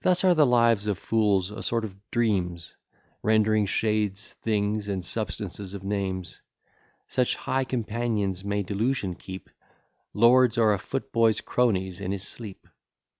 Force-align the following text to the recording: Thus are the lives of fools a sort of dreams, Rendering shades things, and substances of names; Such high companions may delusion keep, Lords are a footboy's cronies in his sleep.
Thus 0.00 0.24
are 0.24 0.34
the 0.34 0.44
lives 0.44 0.88
of 0.88 0.98
fools 0.98 1.52
a 1.52 1.62
sort 1.62 1.84
of 1.84 1.94
dreams, 2.10 2.74
Rendering 3.22 3.66
shades 3.66 4.32
things, 4.32 4.88
and 4.88 5.04
substances 5.04 5.72
of 5.72 5.84
names; 5.84 6.40
Such 7.06 7.36
high 7.36 7.62
companions 7.62 8.44
may 8.44 8.64
delusion 8.64 9.14
keep, 9.14 9.48
Lords 10.12 10.58
are 10.58 10.74
a 10.74 10.80
footboy's 10.80 11.40
cronies 11.40 12.00
in 12.00 12.10
his 12.10 12.26
sleep. 12.26 12.66